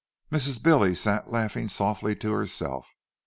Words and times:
Mrs. 0.31 0.59
Billy 0.63 0.95
sat 0.95 1.29
laughing 1.31 1.67
softly 1.67 2.15
to 2.15 2.31
herself. 2.31 2.87